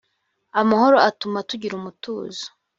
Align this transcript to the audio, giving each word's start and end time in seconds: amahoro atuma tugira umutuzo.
amahoro 0.61 0.97
atuma 1.09 1.39
tugira 1.49 1.73
umutuzo. 1.79 2.45